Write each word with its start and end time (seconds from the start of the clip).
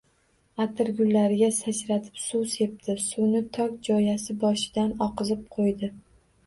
Atirgullariga 0.63 1.49
sachratib 1.57 2.17
suv 2.23 2.47
sepdi. 2.55 2.97
Suvni 3.05 3.43
tok 3.59 3.79
jo‘yasi 3.91 4.39
boshidan 4.47 4.99
oqizib 5.11 5.47
qo‘ydi. 5.57 5.95